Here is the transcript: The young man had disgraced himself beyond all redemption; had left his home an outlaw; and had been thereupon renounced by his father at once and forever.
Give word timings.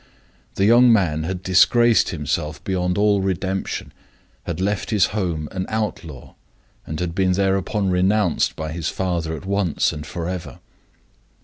The 0.55 0.65
young 0.65 0.91
man 0.91 1.25
had 1.25 1.43
disgraced 1.43 2.09
himself 2.09 2.63
beyond 2.63 2.97
all 2.97 3.21
redemption; 3.21 3.93
had 4.47 4.59
left 4.59 4.89
his 4.89 5.05
home 5.13 5.47
an 5.51 5.67
outlaw; 5.69 6.33
and 6.87 6.99
had 6.99 7.13
been 7.13 7.33
thereupon 7.33 7.91
renounced 7.91 8.55
by 8.55 8.71
his 8.71 8.89
father 8.89 9.35
at 9.37 9.45
once 9.45 9.93
and 9.93 10.03
forever. 10.03 10.57